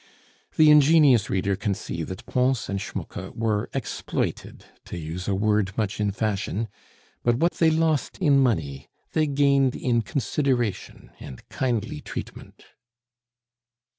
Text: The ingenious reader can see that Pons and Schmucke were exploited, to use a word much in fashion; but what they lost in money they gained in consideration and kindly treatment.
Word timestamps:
The 0.55 0.71
ingenious 0.71 1.29
reader 1.29 1.55
can 1.55 1.75
see 1.75 2.01
that 2.01 2.25
Pons 2.25 2.67
and 2.69 2.81
Schmucke 2.81 3.35
were 3.35 3.69
exploited, 3.71 4.65
to 4.85 4.97
use 4.97 5.27
a 5.27 5.35
word 5.35 5.77
much 5.77 5.99
in 5.99 6.09
fashion; 6.09 6.69
but 7.21 7.35
what 7.35 7.51
they 7.59 7.69
lost 7.69 8.17
in 8.17 8.39
money 8.39 8.87
they 9.13 9.27
gained 9.27 9.75
in 9.75 10.01
consideration 10.01 11.11
and 11.19 11.47
kindly 11.49 12.01
treatment. 12.01 12.63